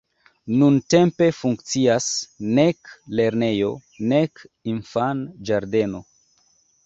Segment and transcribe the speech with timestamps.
[0.59, 2.07] Nuntempe funkcias
[2.59, 3.69] nek lernejo,
[4.13, 4.43] nek
[4.75, 6.01] infanĝardeno.